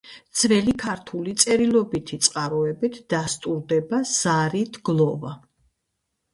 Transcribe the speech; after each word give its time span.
ძველი 0.43 0.71
ქართული 0.83 1.35
წერილობითი 1.43 2.19
წყაროებით 2.29 2.99
დასტურდება 3.17 4.03
ზარით 4.17 4.83
გლოვა. 4.91 5.39